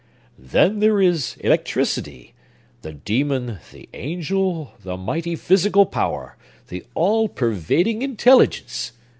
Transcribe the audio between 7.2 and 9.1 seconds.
pervading intelligence!"